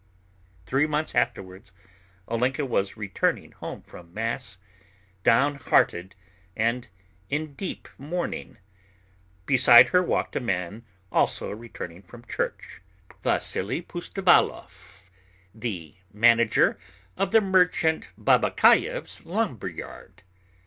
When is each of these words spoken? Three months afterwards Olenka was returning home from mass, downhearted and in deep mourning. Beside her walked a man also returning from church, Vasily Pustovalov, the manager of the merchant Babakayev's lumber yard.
Three 0.65 0.87
months 0.87 1.13
afterwards 1.13 1.71
Olenka 2.27 2.65
was 2.65 2.97
returning 2.97 3.51
home 3.51 3.83
from 3.83 4.11
mass, 4.11 4.57
downhearted 5.23 6.15
and 6.55 6.87
in 7.29 7.53
deep 7.53 7.87
mourning. 7.99 8.57
Beside 9.45 9.89
her 9.89 10.01
walked 10.01 10.35
a 10.35 10.39
man 10.39 10.83
also 11.11 11.51
returning 11.51 12.01
from 12.01 12.25
church, 12.25 12.81
Vasily 13.23 13.83
Pustovalov, 13.83 15.01
the 15.53 15.93
manager 16.11 16.79
of 17.15 17.31
the 17.31 17.39
merchant 17.39 18.07
Babakayev's 18.19 19.23
lumber 19.23 19.67
yard. 19.67 20.23